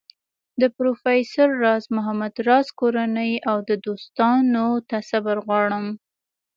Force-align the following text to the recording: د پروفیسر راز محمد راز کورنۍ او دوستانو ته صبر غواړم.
د 0.61 0.63
پروفیسر 0.77 1.47
راز 1.63 1.83
محمد 1.95 2.33
راز 2.47 2.67
کورنۍ 2.79 3.31
او 3.49 3.57
دوستانو 3.85 4.67
ته 4.89 4.97
صبر 5.09 5.35
غواړم. 5.45 5.85